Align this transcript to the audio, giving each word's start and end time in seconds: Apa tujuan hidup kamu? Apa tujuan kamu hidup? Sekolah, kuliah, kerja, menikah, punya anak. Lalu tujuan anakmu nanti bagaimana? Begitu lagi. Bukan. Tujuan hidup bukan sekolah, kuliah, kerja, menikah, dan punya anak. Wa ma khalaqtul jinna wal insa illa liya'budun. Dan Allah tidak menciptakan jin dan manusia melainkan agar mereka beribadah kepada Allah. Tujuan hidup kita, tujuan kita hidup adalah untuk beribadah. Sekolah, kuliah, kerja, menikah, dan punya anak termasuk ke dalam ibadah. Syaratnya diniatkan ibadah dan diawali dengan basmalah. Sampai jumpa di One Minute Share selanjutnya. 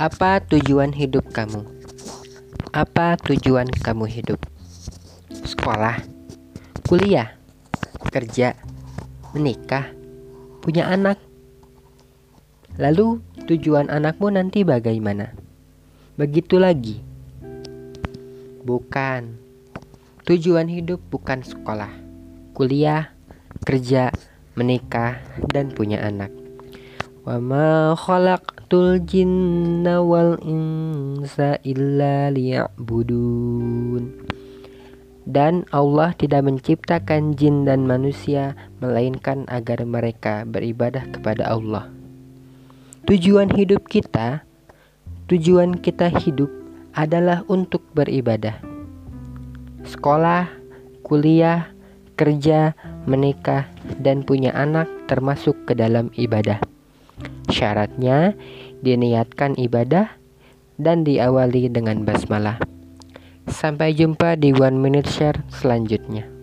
Apa 0.00 0.40
tujuan 0.40 0.96
hidup 0.96 1.28
kamu? 1.28 1.60
Apa 2.72 3.20
tujuan 3.20 3.68
kamu 3.68 4.08
hidup? 4.08 4.40
Sekolah, 5.28 6.00
kuliah, 6.88 7.36
kerja, 8.08 8.56
menikah, 9.36 9.92
punya 10.64 10.88
anak. 10.88 11.20
Lalu 12.80 13.20
tujuan 13.44 13.92
anakmu 13.92 14.32
nanti 14.32 14.64
bagaimana? 14.64 15.36
Begitu 16.16 16.56
lagi. 16.56 17.04
Bukan. 18.64 19.36
Tujuan 20.24 20.72
hidup 20.72 21.04
bukan 21.12 21.44
sekolah, 21.44 21.92
kuliah, 22.56 23.12
kerja, 23.68 24.16
menikah, 24.56 25.20
dan 25.52 25.68
punya 25.68 26.00
anak. 26.00 26.32
Wa 27.28 27.36
ma 27.36 27.92
khalaqtul 28.70 29.02
jinna 29.02 29.98
wal 29.98 30.38
insa 30.46 31.58
illa 31.66 32.30
liya'budun. 32.30 34.14
Dan 35.26 35.66
Allah 35.74 36.14
tidak 36.14 36.46
menciptakan 36.46 37.34
jin 37.34 37.66
dan 37.66 37.82
manusia 37.82 38.54
melainkan 38.78 39.42
agar 39.50 39.82
mereka 39.82 40.46
beribadah 40.46 41.02
kepada 41.10 41.50
Allah. 41.50 41.90
Tujuan 43.10 43.50
hidup 43.58 43.90
kita, 43.90 44.46
tujuan 45.26 45.74
kita 45.82 46.06
hidup 46.22 46.54
adalah 46.94 47.42
untuk 47.50 47.82
beribadah. 47.90 48.54
Sekolah, 49.82 50.46
kuliah, 51.02 51.74
kerja, 52.14 52.78
menikah, 53.10 53.66
dan 53.98 54.22
punya 54.22 54.54
anak 54.54 54.86
termasuk 55.10 55.58
ke 55.66 55.74
dalam 55.74 56.14
ibadah. 56.14 56.62
Syaratnya 57.50 58.38
diniatkan 58.80 59.58
ibadah 59.60 60.16
dan 60.80 61.04
diawali 61.04 61.68
dengan 61.68 62.06
basmalah. 62.08 62.56
Sampai 63.50 63.92
jumpa 63.92 64.38
di 64.40 64.54
One 64.56 64.80
Minute 64.80 65.10
Share 65.10 65.44
selanjutnya. 65.52 66.39